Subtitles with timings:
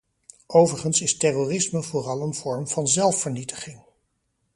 [0.47, 3.81] Overigens is terrorisme vooral een vorm van zelfvernietiging.